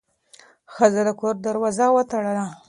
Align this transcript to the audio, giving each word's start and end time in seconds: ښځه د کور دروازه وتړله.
ښځه 0.73 1.01
د 1.07 1.09
کور 1.19 1.35
دروازه 1.45 1.85
وتړله. 1.95 2.45